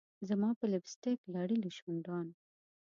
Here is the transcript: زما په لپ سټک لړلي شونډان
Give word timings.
زما 0.29 0.49
په 0.59 0.65
لپ 0.71 0.83
سټک 0.93 1.19
لړلي 1.33 1.71
شونډان 1.77 2.27